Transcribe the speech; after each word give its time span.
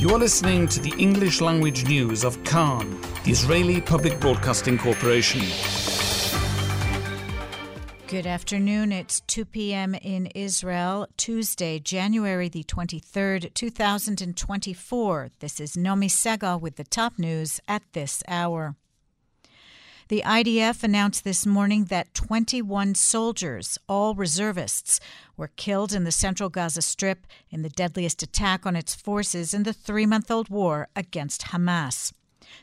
You 0.00 0.08
are 0.14 0.18
listening 0.18 0.66
to 0.68 0.80
the 0.80 0.94
English 0.96 1.42
language 1.42 1.86
news 1.86 2.24
of 2.24 2.42
Kan, 2.42 2.98
the 3.22 3.32
Israeli 3.32 3.82
Public 3.82 4.18
Broadcasting 4.18 4.78
Corporation. 4.78 5.42
Good 8.06 8.26
afternoon. 8.26 8.92
It's 8.92 9.20
2 9.26 9.44
p.m. 9.44 9.94
in 9.94 10.28
Israel, 10.28 11.06
Tuesday, 11.18 11.78
January 11.80 12.48
the 12.48 12.64
23rd, 12.64 13.52
2024. 13.52 15.30
This 15.40 15.60
is 15.60 15.76
Nomi 15.76 16.08
Segal 16.08 16.58
with 16.58 16.76
the 16.76 16.84
top 16.84 17.18
news 17.18 17.60
at 17.68 17.82
this 17.92 18.22
hour. 18.26 18.76
The 20.10 20.24
IDF 20.26 20.82
announced 20.82 21.22
this 21.22 21.46
morning 21.46 21.84
that 21.84 22.14
21 22.14 22.96
soldiers, 22.96 23.78
all 23.88 24.16
reservists, 24.16 24.98
were 25.36 25.52
killed 25.54 25.92
in 25.92 26.02
the 26.02 26.10
central 26.10 26.48
Gaza 26.48 26.82
Strip 26.82 27.28
in 27.48 27.62
the 27.62 27.68
deadliest 27.68 28.20
attack 28.20 28.66
on 28.66 28.74
its 28.74 28.92
forces 28.92 29.54
in 29.54 29.62
the 29.62 29.72
three 29.72 30.06
month 30.06 30.28
old 30.28 30.48
war 30.48 30.88
against 30.96 31.52
Hamas. 31.52 32.12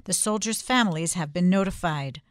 The 0.03 0.11
soldiers' 0.11 0.61
families 0.61 1.13
have 1.13 1.31
been 1.31 1.49
notified. 1.49 2.21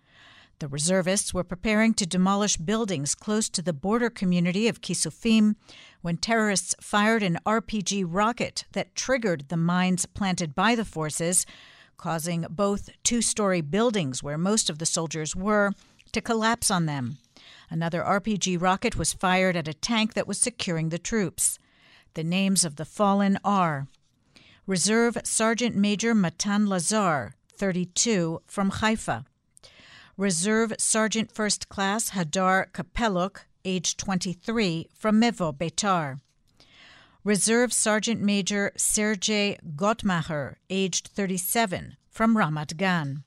The 0.59 0.69
reservists 0.69 1.33
were 1.33 1.45
preparing 1.45 1.95
to 1.95 2.05
demolish 2.05 2.59
buildings 2.59 3.15
close 3.15 3.49
to 3.49 3.63
the 3.63 3.73
border 3.73 4.11
community 4.11 4.69
of 4.69 4.83
Kisufim 4.83 5.57
when 6.03 6.19
terrorists 6.19 6.75
fired 6.79 7.23
an 7.23 7.39
RPG 7.47 8.05
rocket 8.07 8.67
that 8.73 8.95
triggered 8.95 9.49
the 9.49 9.57
mines 9.57 10.05
planted 10.05 10.55
by 10.55 10.75
the 10.75 10.85
forces, 10.85 11.47
causing 11.97 12.47
both 12.51 12.91
two 13.03 13.23
story 13.23 13.61
buildings 13.61 14.23
where 14.23 14.39
most 14.39 14.71
of 14.71 14.79
the 14.79 14.87
soldiers 14.87 15.35
were 15.35 15.73
to 16.13 16.21
collapse 16.21 16.71
on 16.71 16.87
them. 16.87 17.19
Another 17.71 18.03
RPG 18.03 18.61
rocket 18.61 18.97
was 18.97 19.13
fired 19.13 19.57
at 19.57 19.69
a 19.69 19.75
tank 19.75 20.15
that 20.15 20.29
was 20.29 20.39
securing 20.39 20.89
the 20.89 20.99
troops. 20.99 21.59
The 22.15 22.25
names 22.25 22.65
of 22.65 22.77
the 22.77 22.85
fallen 22.85 23.39
are 23.45 23.89
Reserve 24.67 25.19
Sergeant 25.25 25.77
Major 25.77 26.15
Matan 26.15 26.67
Lazar, 26.67 27.35
32, 27.57 28.43
from 28.47 28.71
Haifa. 28.71 29.25
Reserve 30.17 30.73
Sergeant 30.79 31.31
First 31.31 31.69
Class 31.69 32.11
Hadar 32.11 32.73
Kapeluk, 32.73 33.41
age 33.65 33.97
23, 33.97 34.89
from 34.95 35.21
Mevo, 35.21 35.53
Beitar. 35.57 36.21
Reserve 37.27 37.73
Sergeant 37.73 38.23
Major 38.23 38.71
Sergei 38.77 39.59
Gontmakher, 39.75 40.55
aged 40.71 41.09
37, 41.09 41.97
from 42.09 42.37
Ramat 42.37 42.77
Gan. 42.77 43.25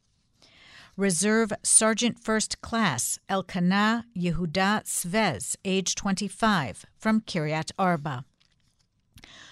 Reserve 0.96 1.52
Sergeant 1.64 2.18
First 2.18 2.62
Class 2.62 3.20
Elkanah 3.28 4.06
Yehuda 4.18 4.86
Sfez, 4.86 5.58
age 5.66 5.96
25, 5.96 6.86
from 6.98 7.20
Kiryat 7.20 7.72
Arba. 7.78 8.24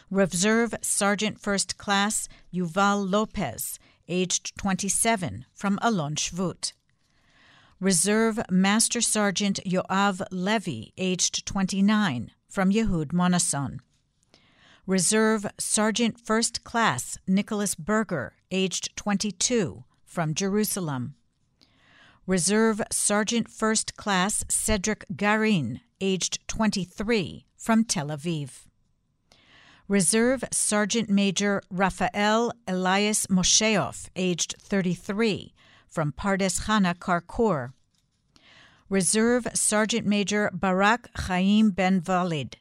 Reserve 0.10 0.76
Sergeant 0.82 1.42
First 1.42 1.78
Class 1.78 2.30
Yuval 2.54 3.12
Lopez, 3.12 3.78
aged 4.08 4.58
27, 4.58 5.44
from 5.54 5.78
Alon 5.82 6.16
Shvut. 6.16 6.72
Reserve 7.82 8.40
Master 8.50 9.02
Sergeant 9.02 9.60
Yoav 9.66 10.22
Levy, 10.32 10.94
aged 10.98 11.46
29, 11.46 12.32
from 12.48 12.72
Yehud 12.72 13.08
Monosson. 13.08 13.80
Reserve 14.88 15.46
Sergeant 15.60 16.18
First 16.18 16.64
Class 16.64 17.18
Nicholas 17.28 17.76
Berger, 17.76 18.36
aged 18.52 18.96
22, 18.96 19.84
from 20.06 20.34
Jerusalem. 20.34 21.16
Reserve 22.26 22.82
Sergeant 22.90 23.52
First 23.52 23.98
Class 23.98 24.46
Cedric 24.48 25.04
Garin, 25.14 25.82
aged 26.00 26.40
23, 26.48 27.46
from 27.58 27.84
Tel 27.84 28.08
Aviv. 28.08 28.62
Reserve 29.90 30.46
Sergeant 30.54 31.10
Major 31.10 31.62
Rafael 31.70 32.54
Elias 32.66 33.28
Mosheoff, 33.28 34.08
aged 34.16 34.56
33, 34.62 35.54
from 35.86 36.14
Pardes 36.14 36.62
Chana 36.62 36.96
Karkur. 36.98 37.74
Reserve 38.90 39.48
Sergeant 39.54 40.08
Major 40.08 40.50
Barak 40.54 41.10
Chaim 41.14 41.72
Ben 41.72 42.00
Valid, 42.00 42.56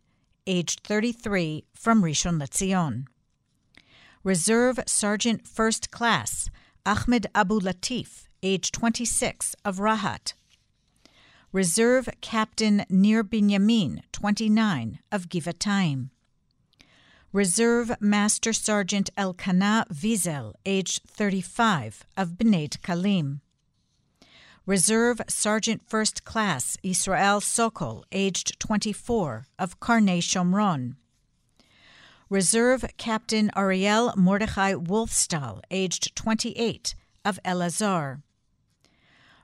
aged 0.47 0.81
33, 0.85 1.65
from 1.75 2.03
Rishon 2.03 2.41
LeZion. 2.41 3.07
Reserve 4.23 4.81
Sergeant 4.87 5.47
First 5.47 5.91
Class 5.91 6.51
Ahmed 6.85 7.27
Abu 7.35 7.61
Latif, 7.61 8.29
age 8.43 8.73
26, 8.73 9.55
of 9.65 9.79
Rahat. 9.79 10.35
Reserve 11.53 12.09
Captain 12.21 12.85
Nir 12.89 13.25
Binyamin, 13.25 14.03
29, 14.13 14.99
of 15.11 15.29
Givatayim. 15.29 16.11
Reserve 17.33 17.93
Master 18.01 18.53
Sergeant 18.53 19.11
Elkanah 19.17 19.87
Wiesel, 19.93 20.55
age 20.65 21.01
35, 21.07 22.05
of 22.17 22.31
Bnei 22.31 22.69
Kalim. 22.81 23.41
Reserve 24.69 25.21
Sergeant 25.29 25.81
First 25.87 26.25
Class 26.25 26.77
Israel 26.83 27.41
Sokol, 27.41 28.05
aged 28.11 28.59
24, 28.59 29.47
of 29.61 29.79
Karnei 29.79 30.19
Shomron. 30.19 30.97
Reserve 32.29 32.85
Captain 32.97 33.49
Ariel 33.57 34.13
Mordechai 34.17 34.73
Wolfstahl, 34.75 35.61
aged 35.71 36.17
28, 36.17 36.97
of 37.25 37.39
Elazar. 37.45 38.23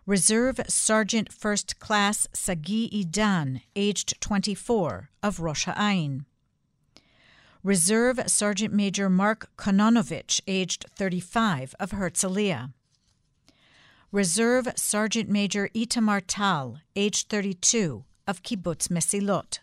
Reserve 0.07 0.61
Sergeant 0.67 1.33
First 1.33 1.79
Class 1.79 2.27
Sagi 2.33 2.91
Idan, 2.91 3.61
aged 3.77 4.21
24, 4.21 5.11
of 5.23 5.39
Rosh 5.39 5.67
Ha'ayin. 5.67 6.25
Reserve 7.63 8.19
Sergeant 8.27 8.75
Major 8.75 9.09
Mark 9.09 9.53
Kononovich, 9.57 10.41
aged 10.49 10.87
35, 10.97 11.77
of 11.79 11.93
Herzliya. 11.93 12.73
Reserve 14.15 14.69
Sergeant 14.77 15.31
Major 15.31 15.71
Itamar 15.75 16.21
Tal, 16.27 16.77
age 16.95 17.25
32, 17.29 18.05
of 18.27 18.43
Kibbutz 18.43 18.89
Mesilot. 18.89 19.61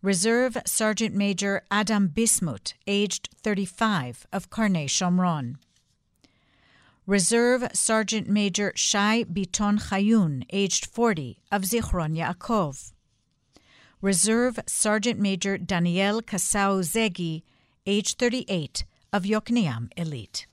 Reserve 0.00 0.56
Sergeant 0.64 1.12
Major 1.12 1.62
Adam 1.68 2.06
Bismuth, 2.06 2.74
aged 2.86 3.28
35, 3.42 4.28
of 4.32 4.48
Karnei 4.48 4.86
Shomron. 4.86 5.56
Reserve 7.04 7.66
Sergeant 7.72 8.28
Major 8.28 8.72
Shai 8.76 9.24
Biton 9.24 9.80
Chayun, 9.80 10.44
aged 10.50 10.86
40, 10.86 11.40
of 11.50 11.62
Zichron 11.62 12.16
Yaakov. 12.16 12.92
Reserve 14.00 14.60
Sergeant 14.68 15.18
Major 15.18 15.58
Daniel 15.58 16.22
Kasau 16.22 16.80
Zegi, 16.80 17.42
aged 17.86 18.20
38, 18.20 18.84
of 19.12 19.24
Yokneam 19.24 19.88
Illit. 19.96 20.46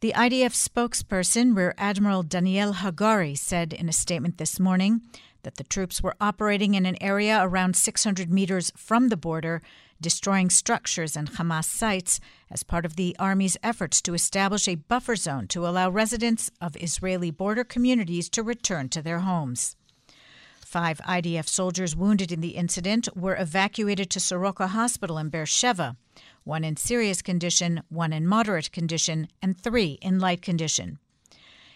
The 0.00 0.14
IDF 0.16 0.54
spokesperson, 0.54 1.54
Rear 1.54 1.74
Admiral 1.76 2.22
Daniel 2.22 2.72
Hagari, 2.72 3.36
said 3.36 3.74
in 3.74 3.86
a 3.86 3.92
statement 3.92 4.38
this 4.38 4.58
morning 4.58 5.02
that 5.42 5.56
the 5.56 5.64
troops 5.64 6.02
were 6.02 6.16
operating 6.18 6.72
in 6.72 6.86
an 6.86 6.96
area 7.02 7.38
around 7.42 7.76
600 7.76 8.32
meters 8.32 8.72
from 8.74 9.08
the 9.10 9.18
border, 9.18 9.60
destroying 10.00 10.48
structures 10.48 11.16
and 11.16 11.32
Hamas 11.32 11.66
sites 11.66 12.18
as 12.50 12.62
part 12.62 12.86
of 12.86 12.96
the 12.96 13.14
Army's 13.18 13.58
efforts 13.62 14.00
to 14.00 14.14
establish 14.14 14.66
a 14.66 14.76
buffer 14.76 15.16
zone 15.16 15.46
to 15.48 15.66
allow 15.66 15.90
residents 15.90 16.50
of 16.62 16.78
Israeli 16.82 17.30
border 17.30 17.62
communities 17.62 18.30
to 18.30 18.42
return 18.42 18.88
to 18.88 19.02
their 19.02 19.18
homes. 19.18 19.76
Five 20.64 21.02
IDF 21.06 21.46
soldiers 21.46 21.94
wounded 21.94 22.32
in 22.32 22.40
the 22.40 22.56
incident 22.56 23.14
were 23.14 23.36
evacuated 23.36 24.08
to 24.10 24.20
Soroka 24.20 24.68
Hospital 24.68 25.18
in 25.18 25.28
Beersheba 25.28 25.98
one 26.44 26.64
in 26.64 26.76
serious 26.76 27.22
condition, 27.22 27.82
one 27.88 28.12
in 28.12 28.26
moderate 28.26 28.72
condition, 28.72 29.28
and 29.40 29.60
three 29.60 29.98
in 30.02 30.18
light 30.18 30.42
condition. 30.42 30.98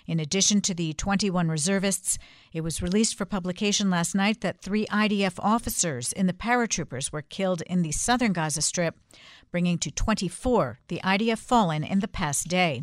In 0.07 0.21
addition 0.21 0.61
to 0.63 0.75
the 0.75 0.93
21 0.93 1.49
reservists, 1.49 2.19
it 2.53 2.61
was 2.61 2.83
released 2.83 3.17
for 3.17 3.25
publication 3.25 3.89
last 3.89 4.15
night 4.15 4.43
that 4.43 4.61
three 4.61 4.85
IDF 4.87 5.35
officers 5.39 6.13
in 6.13 6.27
the 6.27 6.35
paratroopers 6.35 7.11
were 7.11 7.23
killed 7.23 7.63
in 7.63 7.81
the 7.83 7.93
southern 7.93 8.35
Gaza 8.35 8.61
Strip, 8.61 8.99
bringing 9.51 9.79
to 9.79 9.91
24 9.91 10.81
the 10.89 11.01
IDF 11.03 11.39
fallen 11.39 11.83
in 11.83 12.01
the 12.01 12.09
past 12.09 12.49
day. 12.49 12.83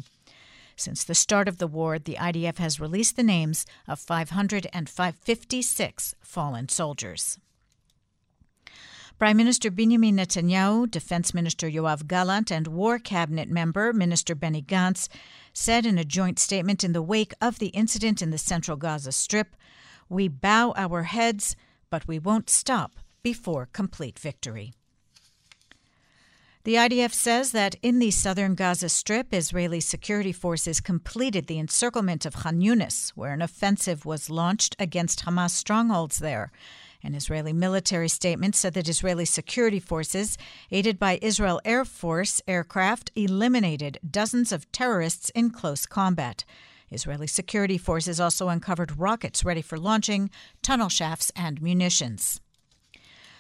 Since 0.76 1.04
the 1.04 1.14
start 1.14 1.48
of 1.48 1.60
the 1.60 1.68
war, 1.68 2.00
the 2.00 2.16
IDF 2.16 2.58
has 2.58 2.80
released 2.80 3.16
the 3.16 3.22
names 3.24 3.68
of 3.88 4.00
556 4.00 6.16
fallen 6.24 6.70
soldiers. 6.70 7.38
Prime 9.22 9.38
Minister 9.38 9.70
Benjamin 9.70 10.18
Netanyahu, 10.18 10.90
Defense 10.90 11.32
Minister 11.32 11.70
Yoav 11.70 12.08
Gallant, 12.08 12.50
and 12.50 12.66
War 12.66 12.98
Cabinet 12.98 13.50
member 13.50 13.94
Minister 13.94 14.34
Benny 14.34 14.64
Gantz 14.64 15.10
said 15.54 15.86
in 15.86 16.00
a 16.00 16.04
joint 16.04 16.40
statement 16.40 16.84
in 16.84 16.94
the 16.94 17.04
wake 17.04 17.36
of 17.40 17.60
the 17.60 17.68
incident 17.68 18.24
in 18.24 18.32
the 18.32 18.40
central 18.40 18.78
Gaza 18.78 19.12
Strip 19.12 19.56
We 20.10 20.28
bow 20.28 20.74
our 20.76 21.04
heads, 21.04 21.56
but 21.92 22.08
we 22.08 22.18
won't 22.18 22.50
stop 22.50 22.94
before 23.22 23.70
complete 23.72 24.18
victory. 24.18 24.74
The 26.64 26.76
IDF 26.76 27.14
says 27.14 27.52
that 27.52 27.76
in 27.84 28.00
the 28.00 28.10
southern 28.10 28.56
Gaza 28.56 28.90
Strip, 28.90 29.36
Israeli 29.36 29.82
security 29.82 30.32
forces 30.32 30.80
completed 30.80 31.46
the 31.46 31.60
encirclement 31.60 32.26
of 32.26 32.38
Khan 32.38 32.60
Yunis, 32.60 33.12
where 33.12 33.34
an 33.34 33.44
offensive 33.44 34.04
was 34.04 34.32
launched 34.32 34.76
against 34.80 35.26
Hamas 35.26 35.52
strongholds 35.52 36.18
there 36.18 36.52
An 37.04 37.16
Israeli 37.16 37.54
military 37.54 38.08
statement 38.08 38.56
said 38.56 38.74
that 38.76 38.88
Israeli 38.88 39.26
security 39.26 39.80
forces, 39.80 40.38
aided 40.70 41.00
by 41.00 41.18
Israel 41.22 41.60
Air 41.66 41.84
Force 41.84 42.42
aircraft, 42.48 43.12
eliminated 43.16 43.98
dozens 44.08 44.52
of 44.52 44.72
terrorists 44.72 45.32
in 45.32 45.50
close 45.50 45.86
combat. 45.86 46.46
Israeli 46.92 47.28
security 47.28 47.78
forces 47.78 48.20
also 48.20 48.50
uncovered 48.50 49.00
rockets 49.00 49.44
ready 49.44 49.62
for 49.62 49.80
launching, 49.80 50.30
tunnel 50.62 50.90
shafts, 50.90 51.32
and 51.36 51.62
munitions. 51.62 52.42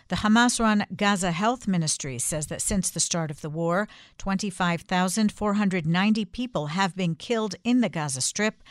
The 0.07 0.15
Hamas 0.17 0.59
run 0.59 0.85
Gaza 0.95 1.31
Health 1.31 1.67
Ministry 1.67 2.19
says 2.19 2.47
that 2.47 2.61
since 2.61 2.89
the 2.89 2.99
start 2.99 3.31
of 3.31 3.41
the 3.41 3.49
war, 3.49 3.87
25,490 4.17 6.25
people 6.25 6.67
have 6.67 6.95
been 6.95 7.15
killed 7.15 7.55
in 7.63 7.81
the 7.81 7.89
Gaza 7.89 8.21
Strip. 8.21 8.63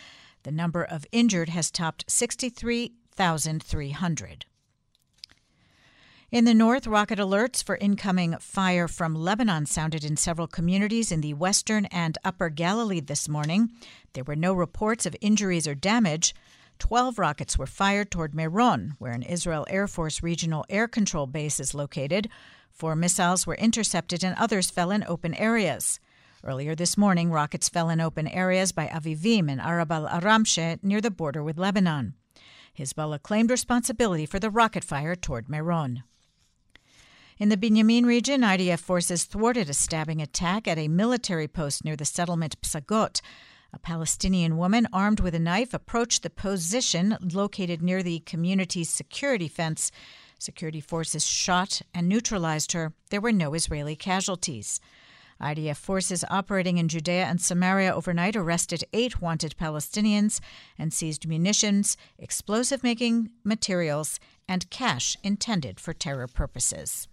The 0.42 0.52
number 0.52 0.82
of 0.82 1.06
injured 1.12 1.50
has 1.50 1.70
topped 1.70 2.10
63,300. 2.10 4.46
In 6.32 6.44
the 6.44 6.54
north, 6.54 6.86
rocket 6.86 7.18
alerts 7.18 7.60
for 7.60 7.76
incoming 7.78 8.36
fire 8.38 8.86
from 8.86 9.16
Lebanon 9.16 9.66
sounded 9.66 10.04
in 10.04 10.16
several 10.16 10.46
communities 10.46 11.10
in 11.10 11.22
the 11.22 11.34
western 11.34 11.86
and 11.86 12.16
upper 12.22 12.48
Galilee 12.48 13.00
this 13.00 13.28
morning. 13.28 13.72
There 14.12 14.22
were 14.22 14.36
no 14.36 14.52
reports 14.52 15.06
of 15.06 15.16
injuries 15.20 15.66
or 15.66 15.74
damage. 15.74 16.32
Twelve 16.78 17.18
rockets 17.18 17.58
were 17.58 17.66
fired 17.66 18.12
toward 18.12 18.32
Meron, 18.32 18.94
where 18.98 19.10
an 19.10 19.24
Israel 19.24 19.66
Air 19.68 19.88
Force 19.88 20.22
regional 20.22 20.64
air 20.68 20.86
control 20.86 21.26
base 21.26 21.58
is 21.58 21.74
located. 21.74 22.28
Four 22.70 22.94
missiles 22.94 23.44
were 23.44 23.56
intercepted 23.56 24.22
and 24.22 24.36
others 24.38 24.70
fell 24.70 24.92
in 24.92 25.02
open 25.08 25.34
areas. 25.34 25.98
Earlier 26.44 26.76
this 26.76 26.96
morning, 26.96 27.32
rockets 27.32 27.68
fell 27.68 27.90
in 27.90 28.00
open 28.00 28.28
areas 28.28 28.70
by 28.70 28.86
Avivim 28.86 29.50
and 29.50 29.60
Arab 29.60 29.90
al 29.90 30.06
Aramshe 30.06 30.78
near 30.80 31.00
the 31.00 31.10
border 31.10 31.42
with 31.42 31.58
Lebanon. 31.58 32.14
Hezbollah 32.78 33.20
claimed 33.20 33.50
responsibility 33.50 34.26
for 34.26 34.38
the 34.38 34.48
rocket 34.48 34.84
fire 34.84 35.16
toward 35.16 35.48
Meron. 35.48 36.04
In 37.40 37.48
the 37.48 37.56
Binyamin 37.56 38.04
region, 38.04 38.42
IDF 38.42 38.80
forces 38.80 39.24
thwarted 39.24 39.70
a 39.70 39.72
stabbing 39.72 40.20
attack 40.20 40.68
at 40.68 40.76
a 40.76 40.88
military 40.88 41.48
post 41.48 41.86
near 41.86 41.96
the 41.96 42.04
settlement 42.04 42.60
Psagot. 42.60 43.22
A 43.72 43.78
Palestinian 43.78 44.58
woman 44.58 44.86
armed 44.92 45.20
with 45.20 45.34
a 45.34 45.38
knife 45.38 45.72
approached 45.72 46.22
the 46.22 46.28
position 46.28 47.16
located 47.32 47.80
near 47.80 48.02
the 48.02 48.18
community's 48.26 48.90
security 48.90 49.48
fence. 49.48 49.90
Security 50.38 50.82
forces 50.82 51.26
shot 51.26 51.80
and 51.94 52.10
neutralized 52.10 52.72
her. 52.72 52.92
There 53.08 53.22
were 53.22 53.32
no 53.32 53.54
Israeli 53.54 53.96
casualties. 53.96 54.78
IDF 55.40 55.76
forces 55.76 56.26
operating 56.28 56.76
in 56.76 56.88
Judea 56.88 57.24
and 57.24 57.40
Samaria 57.40 57.94
overnight 57.94 58.36
arrested 58.36 58.84
eight 58.92 59.22
wanted 59.22 59.56
Palestinians 59.58 60.40
and 60.78 60.92
seized 60.92 61.26
munitions, 61.26 61.96
explosive 62.18 62.82
making 62.82 63.30
materials, 63.44 64.20
and 64.46 64.68
cash 64.68 65.16
intended 65.22 65.80
for 65.80 65.94
terror 65.94 66.26
purposes. 66.26 67.08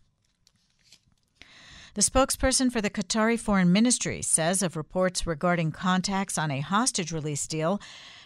The 1.97 2.03
spokesperson 2.03 2.71
for 2.71 2.79
the 2.79 2.91
Qatari 2.91 3.39
Foreign 3.39 3.71
Ministry 3.71 4.21
says 4.21 4.61
of 4.61 4.77
reports 4.77 5.25
regarding 5.25 5.71
contacts 5.71 6.37
on 6.37 6.51
a 6.51 6.59
hostage 6.59 7.11
release 7.11 7.47
deal 7.47 7.81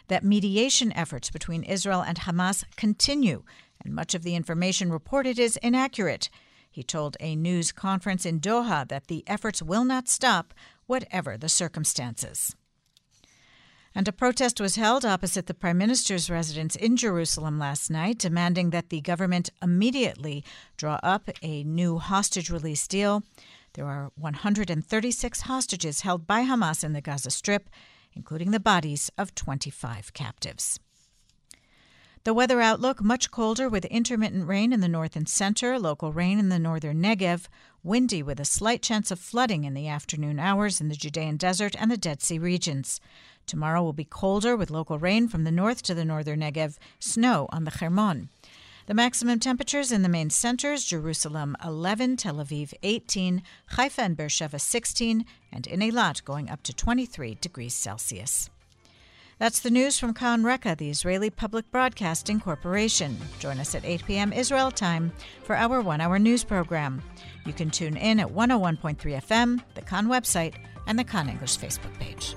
that 0.10 0.26
mediation 0.26 0.92
efforts 0.92 1.30
between 1.30 1.64
Israel 1.64 2.02
and 2.02 2.20
Hamas 2.20 2.66
continue, 2.76 3.44
and 3.82 3.96
much 3.96 4.14
of 4.14 4.24
the 4.24 4.36
information 4.36 4.92
reported 4.92 5.40
is 5.40 5.56
inaccurate. 5.64 6.30
He 6.70 6.84
told 6.84 7.16
a 7.22 7.34
news 7.34 7.72
conference 7.72 8.26
in 8.26 8.42
Doha 8.42 8.86
that 8.90 9.08
the 9.08 9.24
efforts 9.26 9.62
will 9.62 9.86
not 9.86 10.10
stop, 10.10 10.54
whatever 10.86 11.38
the 11.38 11.48
circumstances. 11.48 12.54
And 13.96 14.06
a 14.06 14.12
protest 14.12 14.60
was 14.60 14.76
held 14.76 15.06
opposite 15.06 15.48
the 15.48 15.54
Prime 15.54 15.78
Minister's 15.78 16.30
residence 16.30 16.76
in 16.76 16.98
Jerusalem 16.98 17.58
last 17.58 17.90
night, 17.90 18.18
demanding 18.18 18.72
that 18.72 18.90
the 18.90 19.00
government 19.00 19.50
immediately 19.62 20.44
draw 20.76 21.00
up 21.04 21.30
a 21.42 21.64
new 21.64 22.00
hostage 22.00 22.50
release 22.50 22.86
deal. 22.86 23.24
There 23.74 23.88
are 23.88 24.12
136 24.16 25.42
hostages 25.42 26.02
held 26.02 26.28
by 26.28 26.44
Hamas 26.44 26.84
in 26.84 26.92
the 26.92 27.00
Gaza 27.00 27.32
Strip, 27.32 27.70
including 28.14 28.52
the 28.52 28.60
bodies 28.60 29.10
of 29.18 29.34
25 29.34 30.14
captives. 30.14 30.78
The 32.24 32.34
weather 32.34 32.62
outlook 32.62 33.02
much 33.02 33.32
colder 33.32 33.70
with 33.70 33.86
intermittent 33.86 34.48
rain 34.48 34.74
in 34.74 34.82
the 34.82 34.88
north 34.88 35.16
and 35.16 35.28
center, 35.28 35.80
local 35.80 36.12
rain 36.12 36.38
in 36.38 36.50
the 36.50 36.60
northern 36.60 37.02
Negev, 37.02 37.48
windy 37.82 38.22
with 38.22 38.40
a 38.40 38.46
slight 38.46 38.84
chance 38.84 39.10
of 39.10 39.20
flooding 39.20 39.64
in 39.64 39.74
the 39.74 39.88
afternoon 39.88 40.38
hours 40.38 40.82
in 40.82 40.90
the 40.90 40.96
Judean 40.96 41.38
desert 41.38 41.74
and 41.80 41.90
the 41.90 41.98
Dead 41.98 42.22
Sea 42.22 42.38
regions. 42.38 43.00
Tomorrow 43.48 43.82
will 43.82 43.94
be 43.94 44.04
colder 44.04 44.56
with 44.56 44.70
local 44.70 45.00
rain 45.00 45.30
from 45.30 45.46
the 45.46 45.52
north 45.52 45.82
to 45.84 45.96
the 45.96 46.06
northern 46.06 46.42
Negev, 46.42 46.78
snow 47.00 47.48
on 47.52 47.64
the 47.64 47.72
Hermon. 47.72 48.30
The 48.92 48.96
maximum 48.96 49.40
temperatures 49.40 49.94
in 49.94 50.02
the 50.02 50.10
main 50.10 50.30
centers 50.30 50.84
Jerusalem 50.84 51.56
11, 51.64 52.18
Tel 52.18 52.36
Aviv 52.36 52.74
18, 52.84 53.42
Haifa 53.68 54.02
and 54.02 54.18
Beersheba 54.18 54.60
16, 54.60 55.24
and 55.50 55.66
in 55.66 55.80
Eilat 55.80 56.26
going 56.26 56.50
up 56.50 56.62
to 56.64 56.74
23 56.74 57.36
degrees 57.36 57.74
Celsius. 57.74 58.50
That's 59.40 59.62
the 59.62 59.72
news 59.72 59.98
from 59.98 60.14
Kan 60.14 60.44
Reka, 60.44 60.76
the 60.78 60.90
Israeli 60.90 61.30
Public 61.30 61.72
Broadcasting 61.72 62.42
Corporation. 62.42 63.18
Join 63.40 63.60
us 63.60 63.76
at 63.76 63.86
8 63.86 64.04
p.m. 64.06 64.34
Israel 64.34 64.72
time 64.72 65.14
for 65.44 65.56
our 65.56 65.80
one 65.80 66.02
hour 66.02 66.20
news 66.20 66.44
program. 66.44 67.02
You 67.46 67.54
can 67.54 67.70
tune 67.70 67.96
in 67.96 68.20
at 68.20 68.28
101.3 68.28 68.98
FM, 68.98 69.64
the 69.74 69.84
Kan 69.84 70.08
website, 70.08 70.56
and 70.86 71.00
the 71.00 71.06
Kan 71.06 71.30
English 71.30 71.58
Facebook 71.58 71.98
page. 71.98 72.36